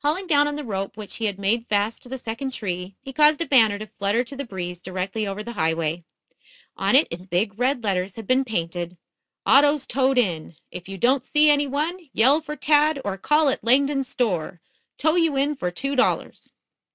[0.00, 3.12] Hauling down on the rope which he had made fast to the second tree, he
[3.12, 6.04] caused a banner to flutter to the breeze directly over the highway.
[6.78, 8.96] On it in big red letters had been painted:
[9.44, 10.56] AUTOS TOWED IN.
[10.70, 14.62] IF YOU DON'T SEE ANY ONE, YELL FOR TAD OR CALL AT LANGDON'S STORE.
[14.96, 16.48] TOW YOU IN FOR TWO DOLLARS.